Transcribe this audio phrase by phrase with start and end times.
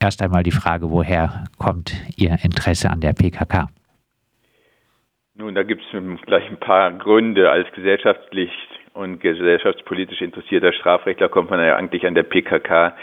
[0.00, 3.68] erst einmal die Frage, woher kommt Ihr Interesse an der PKK?
[5.34, 7.50] Nun, da gibt es gleich ein paar Gründe.
[7.50, 8.50] Als gesellschaftlich
[8.92, 12.94] und gesellschaftspolitisch interessierter Strafrechtler kommt man ja eigentlich an der PKK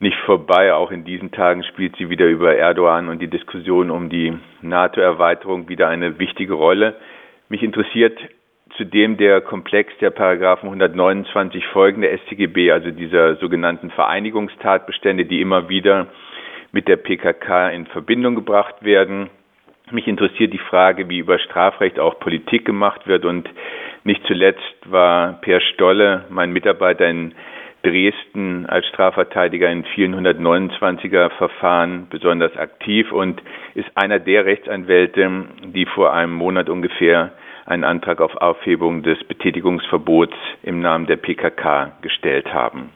[0.00, 0.74] nicht vorbei.
[0.74, 5.68] Auch in diesen Tagen spielt sie wieder über Erdogan und die Diskussion um die NATO-Erweiterung
[5.68, 6.96] wieder eine wichtige Rolle.
[7.48, 8.18] Mich interessiert
[8.80, 16.06] zudem der Komplex der Paragraphen 129 folgende StGB, also dieser sogenannten Vereinigungstatbestände, die immer wieder
[16.72, 19.28] mit der PKK in Verbindung gebracht werden.
[19.90, 23.50] Mich interessiert die Frage, wie über Strafrecht auch Politik gemacht wird und
[24.04, 27.34] nicht zuletzt war Per Stolle, mein Mitarbeiter in
[27.82, 33.42] Dresden als Strafverteidiger in vielen 129er Verfahren besonders aktiv und
[33.74, 37.32] ist einer der Rechtsanwälte, die vor einem Monat ungefähr
[37.70, 42.90] einen Antrag auf Aufhebung des Betätigungsverbots im Namen der PKK gestellt haben.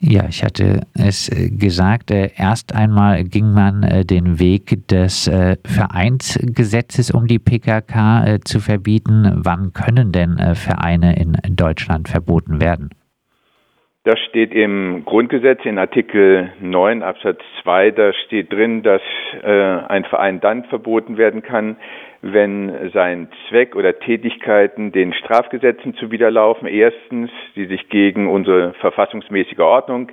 [0.00, 5.28] Ja, ich hatte es äh, gesagt, äh, erst einmal ging man äh, den Weg des
[5.64, 9.40] Vereinsgesetzes, um die PKK zu verbieten.
[9.44, 12.90] Wann können denn Vereine in Deutschland verboten werden?
[14.04, 17.90] Das steht im Grundgesetz in Artikel 9 Absatz 2.
[17.90, 19.02] Da steht drin, dass
[19.42, 21.76] ein Verein dann verboten werden kann,
[22.22, 26.66] wenn sein Zweck oder Tätigkeiten den Strafgesetzen zuwiderlaufen.
[26.66, 30.10] Erstens, die sich gegen unsere verfassungsmäßige Ordnung,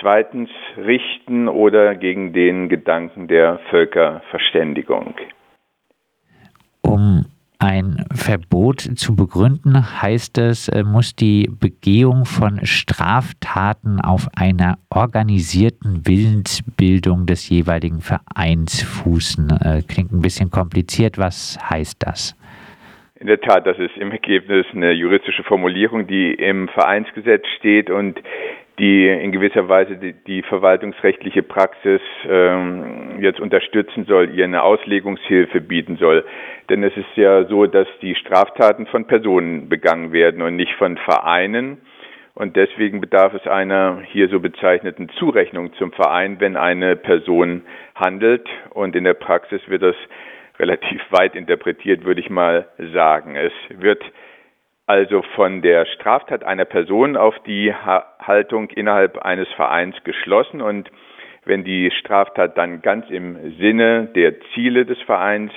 [0.00, 5.14] zweitens richten oder gegen den Gedanken der Völkerverständigung.
[6.82, 7.24] Um
[7.58, 16.06] ein Verbot zu begründen, heißt es, äh, muss die Begehung von Straftaten auf einer organisierten
[16.06, 19.50] Willensbildung des jeweiligen Vereins fußen.
[19.50, 21.18] Äh, klingt ein bisschen kompliziert.
[21.18, 22.36] Was heißt das?
[23.20, 28.20] In der Tat, das ist im Ergebnis eine juristische Formulierung, die im Vereinsgesetz steht und
[28.78, 35.60] die in gewisser Weise die, die verwaltungsrechtliche Praxis ähm, jetzt unterstützen soll, ihr eine Auslegungshilfe
[35.60, 36.24] bieten soll.
[36.68, 40.96] Denn es ist ja so, dass die Straftaten von Personen begangen werden und nicht von
[40.98, 41.78] Vereinen.
[42.34, 47.62] Und deswegen bedarf es einer hier so bezeichneten Zurechnung zum Verein, wenn eine Person
[47.96, 48.48] handelt.
[48.70, 49.96] Und in der Praxis wird das
[50.60, 53.34] relativ weit interpretiert, würde ich mal sagen.
[53.34, 54.04] Es wird
[54.88, 60.90] also von der Straftat einer Person auf die Haltung innerhalb eines Vereins geschlossen und
[61.44, 65.52] wenn die Straftat dann ganz im Sinne der Ziele des Vereins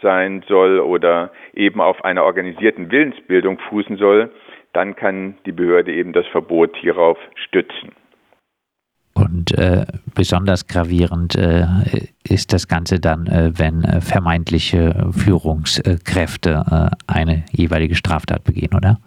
[0.00, 4.30] sein soll oder eben auf einer organisierten Willensbildung fußen soll,
[4.72, 7.92] dann kann die Behörde eben das Verbot hierauf stützen.
[9.12, 11.66] Und äh, besonders gravierend äh,
[12.22, 18.98] ist das Ganze dann, äh, wenn äh, vermeintliche Führungskräfte äh, eine jeweilige Straftat begehen, oder?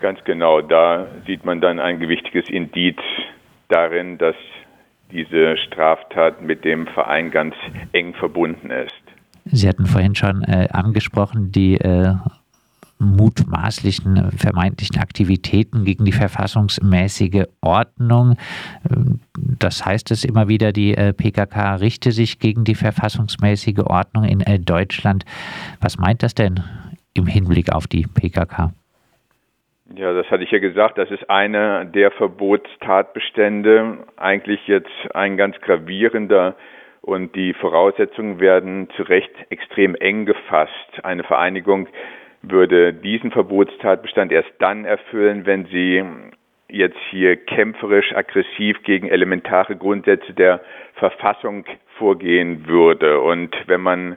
[0.00, 0.60] Ganz genau.
[0.60, 2.98] Da sieht man dann ein gewichtiges Indiz
[3.68, 4.36] darin, dass
[5.10, 7.54] diese Straftat mit dem Verein ganz
[7.92, 8.92] eng verbunden ist.
[9.46, 11.76] Sie hatten vorhin schon äh, angesprochen, die
[12.98, 18.36] mutmaßlichen vermeintlichen Aktivitäten gegen die verfassungsmäßige Ordnung.
[19.36, 24.40] Das heißt es immer wieder, die äh, PKK richte sich gegen die verfassungsmäßige Ordnung in
[24.40, 25.24] äh, Deutschland.
[25.80, 26.60] Was meint das denn
[27.14, 28.72] im Hinblick auf die PKK?
[29.96, 35.60] Ja, das hatte ich ja gesagt, das ist einer der Verbotstatbestände, eigentlich jetzt ein ganz
[35.60, 36.56] gravierender
[37.02, 40.72] und die Voraussetzungen werden zu Recht extrem eng gefasst.
[41.02, 41.86] Eine Vereinigung
[42.50, 46.02] würde diesen Verbotstatbestand erst dann erfüllen, wenn sie
[46.68, 50.60] jetzt hier kämpferisch aggressiv gegen elementare Grundsätze der
[50.94, 51.64] Verfassung
[51.98, 53.20] vorgehen würde.
[53.20, 54.16] Und wenn man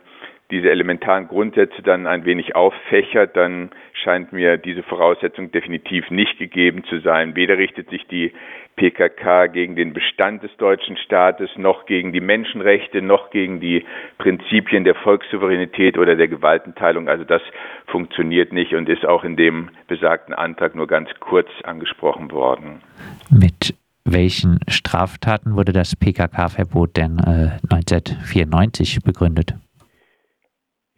[0.52, 6.84] diese elementaren Grundsätze dann ein wenig auffächert, dann scheint mir diese Voraussetzung definitiv nicht gegeben
[6.86, 7.36] zu sein.
[7.36, 8.32] Weder richtet sich die
[8.78, 13.84] PKK gegen den Bestand des deutschen Staates, noch gegen die Menschenrechte, noch gegen die
[14.20, 17.10] Prinzipien der Volkssouveränität oder der Gewaltenteilung.
[17.10, 17.42] Also das
[17.88, 22.82] funktioniert nicht und ist auch in dem besagten Antrag nur ganz kurz angesprochen worden.
[23.30, 23.76] Mit
[24.06, 29.54] welchen Straftaten wurde das PKK-Verbot denn äh, 1994 begründet?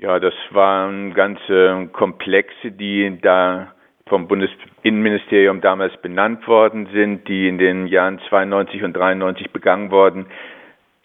[0.02, 3.74] Ja, das waren ganze Komplexe, die da
[4.08, 10.28] vom Bundesinnenministerium damals benannt worden sind, die in den Jahren 92 und 93 begangen worden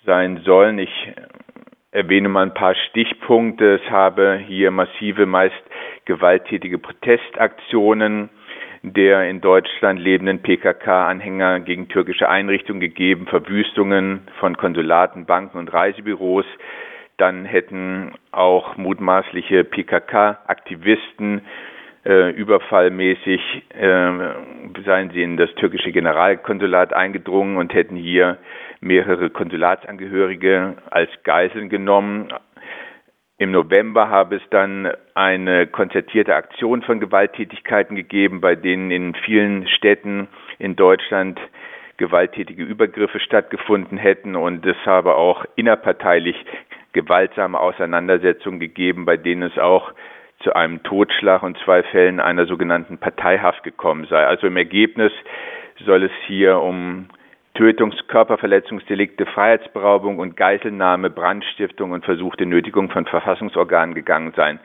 [0.07, 0.79] sein sollen.
[0.79, 1.13] Ich
[1.91, 3.81] erwähne mal ein paar Stichpunkte.
[3.83, 5.61] Es habe hier massive, meist
[6.05, 8.31] gewalttätige Protestaktionen
[8.87, 16.45] der in Deutschland lebenden PKK-Anhänger gegen türkische Einrichtungen gegeben, Verwüstungen von Konsulaten, Banken und Reisebüros,
[17.17, 21.43] dann hätten auch mutmaßliche PKK-Aktivisten
[22.05, 23.41] äh, überfallmäßig
[23.71, 24.11] äh,
[24.85, 28.39] seien sie in das türkische Generalkonsulat eingedrungen und hätten hier
[28.81, 32.29] mehrere Konsulatsangehörige als Geiseln genommen.
[33.39, 39.67] Im November habe es dann eine konzertierte Aktion von Gewalttätigkeiten gegeben, bei denen in vielen
[39.69, 40.29] Städten
[40.59, 41.41] in Deutschland
[41.97, 46.37] gewalttätige Übergriffe stattgefunden hätten und es habe auch innerparteilich
[46.95, 49.93] gewaltsame Auseinandersetzungen gegeben, bei denen es auch
[50.41, 54.27] zu einem Totschlag und zwei Fällen einer sogenannten Parteihaft gekommen sei.
[54.27, 55.13] Also im Ergebnis
[55.85, 57.09] soll es hier um
[57.55, 64.61] Tötungs-, Körperverletzungsdelikte, Freiheitsberaubung und Geiselnahme, Brandstiftung und versuchte Nötigung von Verfassungsorganen gegangen sein.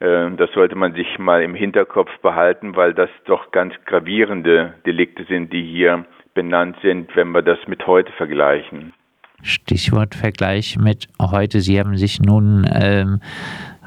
[0.00, 5.24] Äh, das sollte man sich mal im Hinterkopf behalten, weil das doch ganz gravierende Delikte
[5.24, 6.04] sind, die hier
[6.34, 8.94] benannt sind, wenn wir das mit heute vergleichen.
[9.42, 11.60] Stichwort Vergleich mit heute.
[11.60, 13.20] Sie haben sich nun ähm,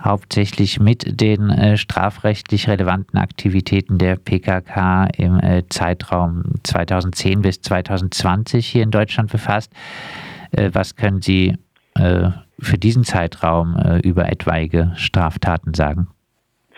[0.05, 8.67] hauptsächlich mit den äh, strafrechtlich relevanten Aktivitäten der PKK im äh, Zeitraum 2010 bis 2020
[8.67, 9.73] hier in Deutschland befasst.
[10.51, 11.57] Äh, was können Sie
[11.95, 12.29] äh,
[12.59, 16.07] für diesen Zeitraum äh, über etwaige Straftaten sagen?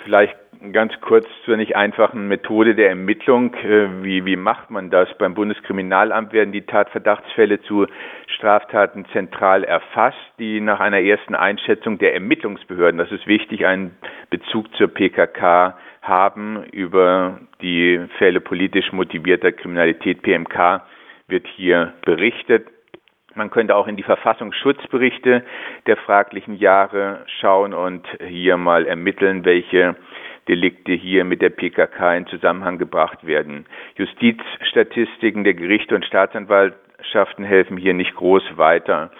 [0.04, 0.36] Vielleicht
[0.74, 3.54] ganz kurz zur nicht einfachen Methode der Ermittlung.
[3.56, 5.10] Äh, wie, wie macht man das?
[5.18, 7.88] Beim Bundeskriminalamt werden die Tatverdachtsfälle zu
[8.28, 13.98] Straftaten zentral erfasst, die nach einer ersten Einschätzung der Ermittlungsbehörden, das ist wichtig, einen
[14.30, 16.64] Bezug zur PKK haben.
[16.72, 20.82] Über die Fälle politisch motivierter Kriminalität PMK
[21.28, 22.68] wird hier berichtet.
[23.38, 25.44] Man könnte auch in die Verfassungsschutzberichte
[25.86, 29.96] der fraglichen Jahre schauen und hier mal ermitteln, welche
[30.48, 33.66] Delikte hier mit der PKK in Zusammenhang gebracht werden.
[33.96, 39.12] Justizstatistiken der Gerichte und Staatsanwaltschaften helfen hier nicht groß weiter.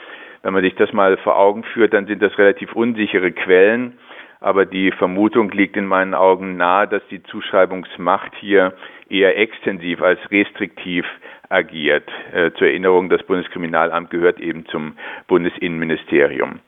[0.44, 3.98] Wenn man sich das mal vor Augen führt, dann sind das relativ unsichere Quellen,
[4.40, 8.74] aber die Vermutung liegt in meinen Augen nahe, dass die Zuschreibungsmacht hier
[9.10, 11.06] eher extensiv als restriktiv
[11.50, 12.08] agiert.
[12.34, 14.94] Äh, zur Erinnerung, das Bundeskriminalamt gehört eben zum
[15.28, 16.60] Bundesinnenministerium.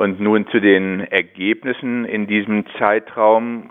[0.00, 3.68] Und nun zu den Ergebnissen in diesem Zeitraum.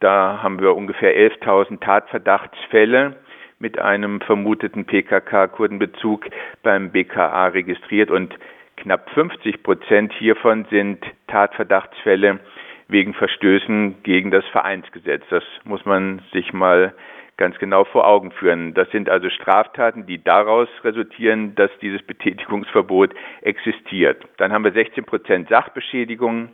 [0.00, 3.14] Da haben wir ungefähr 11.000 Tatverdachtsfälle
[3.60, 6.26] mit einem vermuteten PKK-Kurdenbezug
[6.64, 8.34] beim BKA registriert und
[8.76, 10.98] knapp 50 Prozent hiervon sind
[11.28, 12.40] Tatverdachtsfälle
[12.88, 15.22] wegen Verstößen gegen das Vereinsgesetz.
[15.30, 16.92] Das muss man sich mal
[17.38, 18.74] ganz genau vor Augen führen.
[18.74, 24.22] Das sind also Straftaten, die daraus resultieren, dass dieses Betätigungsverbot existiert.
[24.36, 26.50] Dann haben wir 16 Prozent Sachbeschädigungen,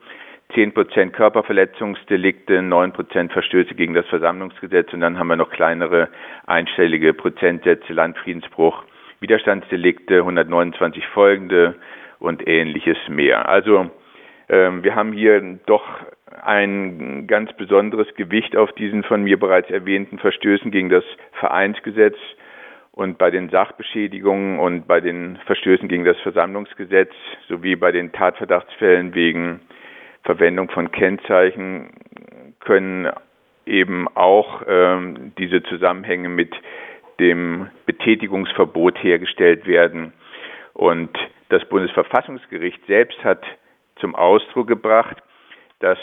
[0.53, 6.11] 10 Prozent Körperverletzungsdelikte, 9 Prozent Verstöße gegen das Versammlungsgesetz und dann haben wir noch kleinere
[6.47, 8.85] einstellige Prozentsätze Landfriedensbruch,
[9.21, 11.77] Widerstandsdelikte, 129 folgende
[12.19, 13.49] und ähnliches mehr.
[13.49, 13.91] Also
[14.51, 15.85] ähm, wir haben hier doch
[16.43, 22.17] ein ganz besonderes Gewicht auf diesen von mir bereits erwähnten Verstößen gegen das Vereinsgesetz
[22.93, 27.13] und bei den Sachbeschädigungen und bei den Verstößen gegen das Versammlungsgesetz
[27.49, 29.61] sowie bei den Tatverdachtsfällen wegen
[30.23, 31.91] Verwendung von Kennzeichen
[32.61, 33.11] können
[33.67, 36.55] eben auch ähm, diese Zusammenhänge mit
[37.21, 40.13] dem Betätigungsverbot hergestellt werden.
[40.73, 41.11] Und
[41.49, 43.43] das Bundesverfassungsgericht selbst hat
[43.97, 45.23] zum Ausdruck gebracht,
[45.81, 45.99] dass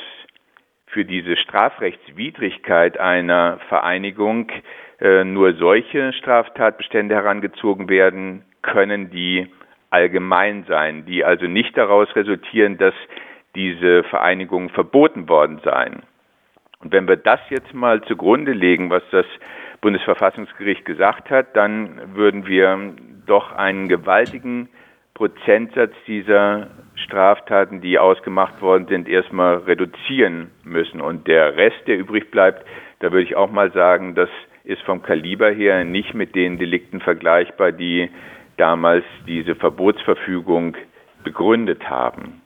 [0.91, 4.51] für diese Strafrechtswidrigkeit einer Vereinigung
[4.99, 9.47] äh, nur solche Straftatbestände herangezogen werden können, die
[9.89, 12.93] allgemein sein, die also nicht daraus resultieren, dass
[13.55, 16.03] diese Vereinigungen verboten worden seien.
[16.79, 19.25] Und wenn wir das jetzt mal zugrunde legen, was das
[19.81, 22.93] Bundesverfassungsgericht gesagt hat, dann würden wir
[23.25, 24.69] doch einen gewaltigen
[25.21, 30.99] Prozentsatz dieser Straftaten, die ausgemacht worden sind, erstmal reduzieren müssen.
[30.99, 32.65] Und der Rest, der übrig bleibt,
[33.01, 34.29] da würde ich auch mal sagen, das
[34.63, 38.09] ist vom Kaliber her nicht mit den Delikten vergleichbar, die
[38.57, 40.75] damals diese Verbotsverfügung
[41.23, 42.41] begründet haben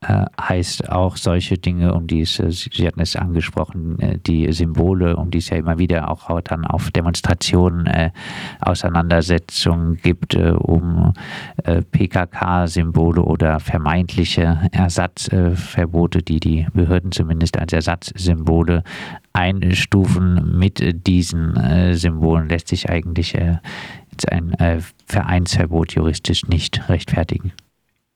[0.00, 4.52] äh, heißt auch solche Dinge, um die es, äh, Sie hatten es angesprochen, äh, die
[4.52, 8.10] Symbole, um die es ja immer wieder auch dann auf Demonstrationen äh,
[8.60, 11.12] Auseinandersetzungen gibt, um
[11.64, 18.84] PKK-Symbole oder vermeintliche Ersatzverbote, die die Behörden zumindest als Ersatzsymbole
[19.32, 20.58] einstufen.
[20.58, 27.52] Mit diesen Symbolen lässt sich eigentlich ein Vereinsverbot juristisch nicht rechtfertigen.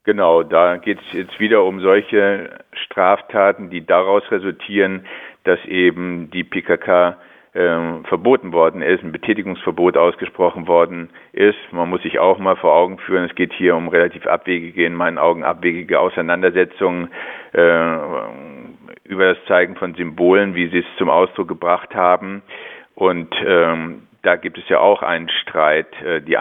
[0.04, 5.06] Genau, da geht es jetzt wieder um solche Straftaten, die daraus resultieren,
[5.44, 7.18] dass eben die PKK
[7.52, 11.58] äh, verboten worden ist, ein Betätigungsverbot ausgesprochen worden ist.
[11.70, 14.94] Man muss sich auch mal vor Augen führen, es geht hier um relativ abwegige, in
[14.94, 17.08] meinen Augen abwegige Auseinandersetzungen
[17.52, 17.96] äh,
[19.04, 22.42] über das Zeigen von Symbolen, wie Sie es zum Ausdruck gebracht haben.
[22.96, 25.92] Und ähm, da gibt es ja auch einen Streit.
[26.02, 26.38] Äh, die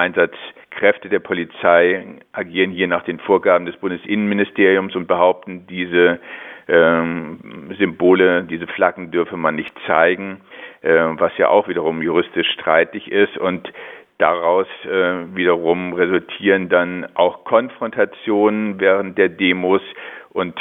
[0.72, 6.20] Einsatzkräfte der Polizei agieren hier nach den Vorgaben des Bundesinnenministeriums und behaupten, diese
[6.68, 10.42] ähm, Symbole, diese Flaggen dürfe man nicht zeigen,
[10.82, 13.38] äh, was ja auch wiederum juristisch streitig ist.
[13.38, 13.72] Und
[14.18, 19.82] daraus äh, wiederum resultieren dann auch Konfrontationen während der Demos
[20.32, 20.56] und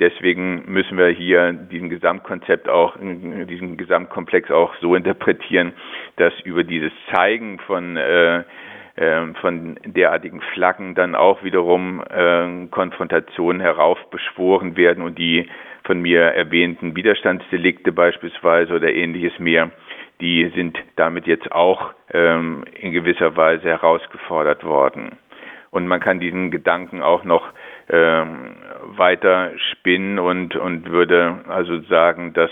[0.00, 5.74] Deswegen müssen wir hier diesen Gesamtkonzept auch, diesen Gesamtkomplex auch so interpretieren,
[6.16, 8.42] dass über dieses Zeigen von äh,
[9.40, 15.48] von derartigen Flaggen dann auch wiederum äh, Konfrontationen heraufbeschworen werden und die
[15.84, 19.70] von mir erwähnten Widerstandsdelikte beispielsweise oder ähnliches mehr,
[20.20, 25.18] die sind damit jetzt auch ähm, in gewisser Weise herausgefordert worden.
[25.70, 27.48] Und man kann diesen Gedanken auch noch
[27.88, 32.50] ähm, weiter spinnen und, und würde also sagen, dass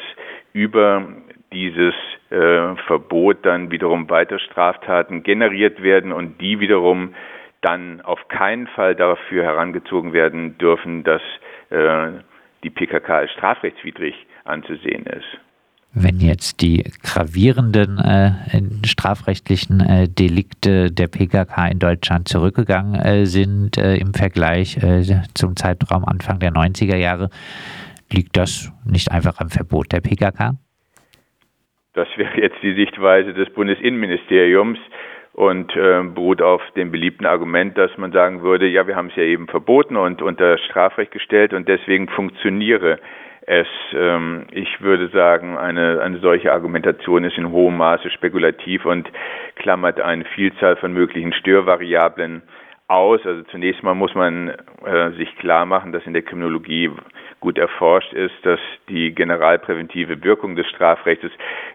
[0.52, 1.06] über
[1.52, 1.94] dieses
[2.30, 7.14] äh, Verbot dann wiederum weiter Straftaten generiert werden und die wiederum
[7.60, 11.22] dann auf keinen Fall dafür herangezogen werden dürfen, dass
[11.70, 12.20] äh,
[12.62, 14.14] die PKK als strafrechtswidrig
[14.44, 15.38] anzusehen ist.
[15.92, 23.76] Wenn jetzt die gravierenden äh, strafrechtlichen äh, Delikte der PKK in Deutschland zurückgegangen äh, sind
[23.76, 25.02] äh, im Vergleich äh,
[25.34, 27.28] zum Zeitraum Anfang der 90er Jahre,
[28.12, 30.56] liegt das nicht einfach am Verbot der PKK?
[31.94, 34.78] Das wäre jetzt die Sichtweise des Bundesinnenministeriums
[35.32, 39.16] und äh, beruht auf dem beliebten Argument, dass man sagen würde, ja, wir haben es
[39.16, 42.98] ja eben verboten und unter Strafrecht gestellt und deswegen funktioniere
[43.46, 49.10] es, ähm, ich würde sagen, eine, eine solche Argumentation ist in hohem Maße spekulativ und
[49.56, 52.42] klammert eine Vielzahl von möglichen Störvariablen
[52.86, 53.20] aus.
[53.24, 54.50] Also zunächst mal muss man
[54.84, 56.90] äh, sich klar machen, dass in der Kriminologie
[57.40, 61.30] gut erforscht ist, dass die generalpräventive Wirkung des Strafrechts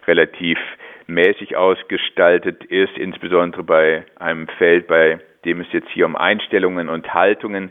[0.06, 0.58] relativ
[1.06, 7.12] mäßig ausgestaltet ist, insbesondere bei einem Feld, bei dem es jetzt hier um Einstellungen und
[7.14, 7.70] Haltungen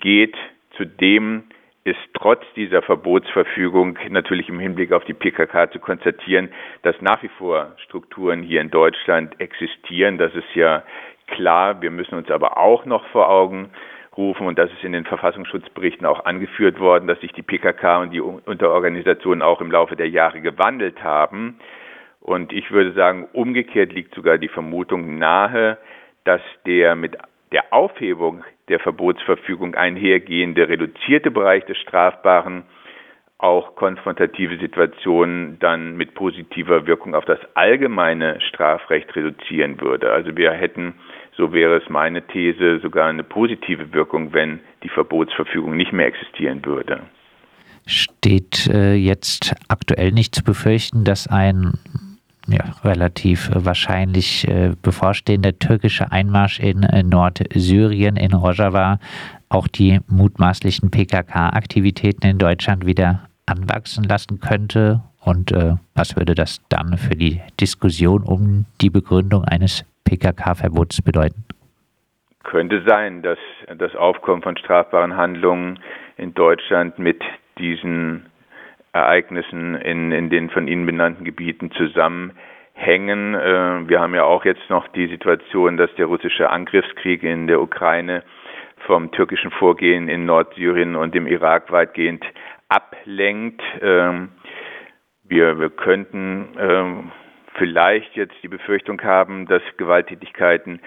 [0.00, 0.36] geht,
[0.76, 1.44] zu dem
[1.84, 6.48] ist trotz dieser Verbotsverfügung natürlich im Hinblick auf die PKK zu konstatieren,
[6.82, 10.18] dass nach wie vor Strukturen hier in Deutschland existieren.
[10.18, 10.82] Das ist ja
[11.28, 11.80] klar.
[11.80, 13.70] Wir müssen uns aber auch noch vor Augen
[14.16, 18.10] rufen, und das ist in den Verfassungsschutzberichten auch angeführt worden, dass sich die PKK und
[18.10, 21.58] die Unterorganisationen auch im Laufe der Jahre gewandelt haben.
[22.20, 25.78] Und ich würde sagen, umgekehrt liegt sogar die Vermutung nahe,
[26.24, 27.16] dass der mit
[27.52, 32.64] der Aufhebung der Verbotsverfügung einhergehende reduzierte Bereich des Strafbaren
[33.38, 40.10] auch konfrontative Situationen dann mit positiver Wirkung auf das allgemeine Strafrecht reduzieren würde.
[40.10, 40.94] Also wir hätten,
[41.36, 46.64] so wäre es meine These, sogar eine positive Wirkung, wenn die Verbotsverfügung nicht mehr existieren
[46.64, 47.02] würde.
[47.86, 51.74] Steht äh, jetzt aktuell nicht zu befürchten, dass ein
[52.48, 58.98] ja, relativ wahrscheinlich äh, bevorstehender türkische Einmarsch in äh, Nordsyrien, in Rojava,
[59.48, 65.02] auch die mutmaßlichen PKK-Aktivitäten in Deutschland wieder anwachsen lassen könnte?
[65.20, 71.44] Und äh, was würde das dann für die Diskussion um die Begründung eines PKK-Verbots bedeuten?
[72.44, 73.38] Könnte sein, dass
[73.76, 75.80] das Aufkommen von strafbaren Handlungen
[76.16, 77.22] in Deutschland mit
[77.58, 78.26] diesen
[78.92, 83.34] Ereignissen in, in den von Ihnen benannten Gebieten zusammenhängen.
[83.34, 87.60] Äh, wir haben ja auch jetzt noch die Situation, dass der russische Angriffskrieg in der
[87.60, 88.22] Ukraine
[88.86, 92.24] vom türkischen Vorgehen in Nordsyrien und im Irak weitgehend
[92.68, 93.62] ablenkt.
[93.82, 94.30] Ähm,
[95.24, 97.12] wir, wir könnten ähm,
[97.56, 100.80] vielleicht jetzt die Befürchtung haben, dass Gewalttätigkeiten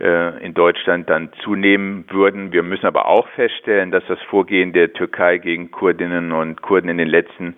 [0.00, 2.52] äh, in Deutschland dann zunehmen würden.
[2.52, 6.98] Wir müssen aber auch feststellen, dass das Vorgehen der Türkei gegen Kurdinnen und Kurden in
[6.98, 7.56] den letzten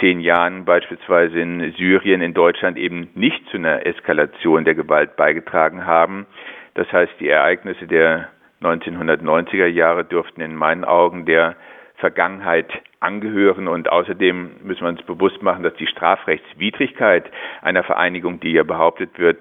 [0.00, 5.84] zehn Jahren beispielsweise in Syrien, in Deutschland eben nicht zu einer Eskalation der Gewalt beigetragen
[5.84, 6.26] haben.
[6.74, 8.28] Das heißt, die Ereignisse der
[8.62, 11.56] 1990er Jahre dürften in meinen Augen der
[12.02, 12.66] Vergangenheit
[12.98, 17.30] angehören und außerdem müssen wir uns bewusst machen, dass die Strafrechtswidrigkeit
[17.62, 19.40] einer Vereinigung, die ja behauptet wird,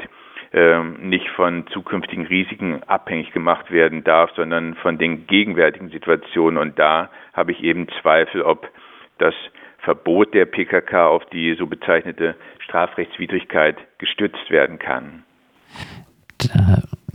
[0.54, 6.60] ähm, nicht von zukünftigen Risiken abhängig gemacht werden darf, sondern von den gegenwärtigen Situationen.
[6.60, 8.70] Und da habe ich eben Zweifel, ob
[9.18, 9.34] das
[9.80, 15.24] Verbot der PKK auf die so bezeichnete Strafrechtswidrigkeit gestützt werden kann.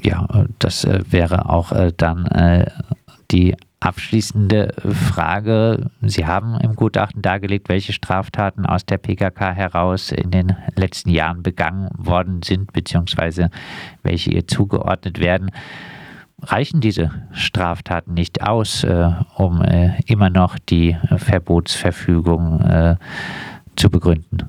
[0.00, 0.26] Ja,
[0.58, 2.66] das äh, wäre auch äh, dann äh,
[3.30, 3.54] die
[3.86, 4.74] Abschließende
[5.14, 5.90] Frage.
[6.00, 11.44] Sie haben im Gutachten dargelegt, welche Straftaten aus der PKK heraus in den letzten Jahren
[11.44, 13.48] begangen worden sind, beziehungsweise
[14.02, 15.52] welche ihr zugeordnet werden.
[16.42, 22.96] reichen diese Straftaten nicht aus, äh, um äh, immer noch die Verbotsverfügung äh,
[23.76, 24.48] zu begründen?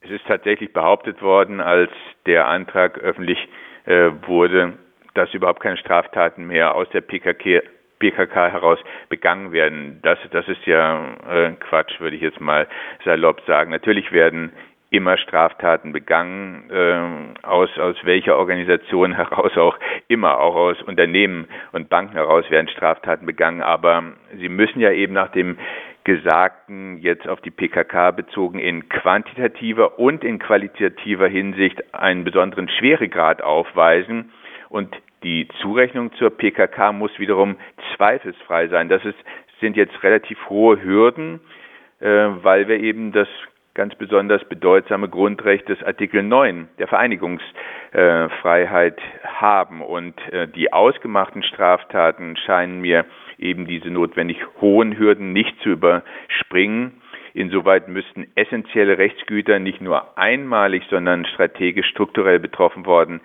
[0.00, 1.90] Es ist tatsächlich behauptet worden, als
[2.26, 3.38] der Antrag öffentlich
[3.86, 4.74] äh, wurde,
[5.14, 7.62] dass überhaupt keine Straftaten mehr aus der PKK,
[7.98, 8.78] PKK heraus
[9.08, 10.00] begangen werden.
[10.02, 12.66] Das, das ist ja äh, Quatsch, würde ich jetzt mal
[13.04, 13.70] salopp sagen.
[13.70, 14.52] Natürlich werden
[14.90, 19.78] immer Straftaten begangen, äh, aus, aus welcher Organisation heraus auch
[20.08, 24.02] immer, auch aus Unternehmen und Banken heraus werden Straftaten begangen, aber
[24.36, 25.58] sie müssen ja eben nach dem
[26.04, 33.42] Gesagten jetzt auf die PKK bezogen in quantitativer und in qualitativer Hinsicht einen besonderen Schweregrad
[33.42, 34.32] aufweisen
[34.68, 37.56] und die Zurechnung zur PKK muss wiederum
[37.96, 38.88] zweifelsfrei sein.
[38.88, 39.18] Das ist,
[39.60, 41.40] sind jetzt relativ hohe Hürden,
[42.00, 43.28] äh, weil wir eben das
[43.74, 49.82] ganz besonders bedeutsame Grundrecht des Artikel 9 der Vereinigungsfreiheit haben.
[49.82, 53.04] Und äh, die ausgemachten Straftaten scheinen mir
[53.38, 57.00] eben diese notwendig hohen Hürden nicht zu überspringen.
[57.38, 63.20] Insoweit müssten essentielle Rechtsgüter nicht nur einmalig, sondern strategisch strukturell betroffen worden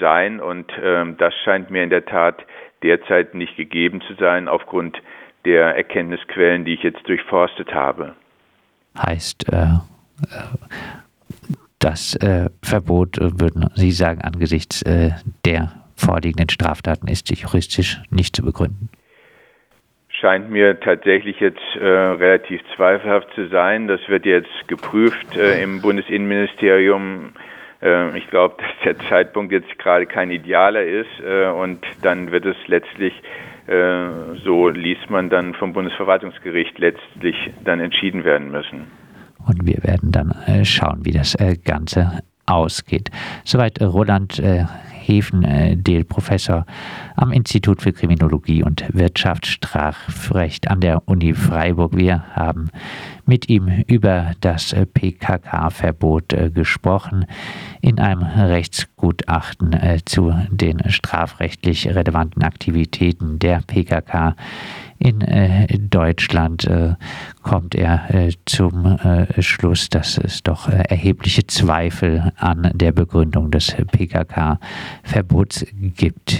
[0.00, 0.40] sein.
[0.40, 2.44] Und ähm, das scheint mir in der Tat
[2.82, 5.00] derzeit nicht gegeben zu sein aufgrund
[5.44, 8.14] der Erkenntnisquellen, die ich jetzt durchforstet habe.
[8.96, 9.78] Heißt, äh,
[11.78, 15.10] das äh, Verbot, äh, würden Sie sagen, angesichts äh,
[15.44, 18.88] der vorliegenden Straftaten ist juristisch nicht zu begründen?
[20.24, 23.88] Scheint mir tatsächlich jetzt äh, relativ zweifelhaft zu sein.
[23.88, 27.34] Das wird jetzt geprüft äh, im Bundesinnenministerium.
[27.82, 32.56] Äh, ich glaube, dass der Zeitpunkt jetzt gerade kein idealer ist und dann wird es
[32.66, 33.12] letztlich
[33.66, 38.86] so liest man dann vom Bundesverwaltungsgericht letztlich dann entschieden werden müssen
[39.46, 43.10] und wir werden dann äh, schauen, wie das äh, Ganze ausgeht.
[43.44, 44.38] Soweit äh, Roland
[45.06, 46.64] Hefendehl, Professor
[47.14, 51.96] am Institut für Kriminologie und Wirtschaftsstrafrecht an der Uni Freiburg.
[51.96, 52.70] Wir haben
[53.26, 57.26] mit ihm über das PKK-Verbot gesprochen
[57.80, 64.36] in einem Rechtsgutachten zu den strafrechtlich relevanten Aktivitäten der PKK
[64.98, 66.94] in äh, Deutschland äh,
[67.42, 73.50] kommt er äh, zum äh, Schluss, dass es doch äh, erhebliche Zweifel an der Begründung
[73.50, 76.32] des PKK-Verbots gibt.